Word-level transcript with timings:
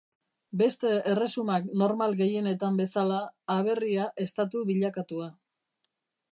Beste 0.61 0.93
erresuma 1.11 1.57
normal 1.81 2.17
gehienetan 2.23 2.81
bezala, 2.81 3.21
aberria 3.59 4.09
Estatu 4.27 4.67
bilakatua. 4.73 5.33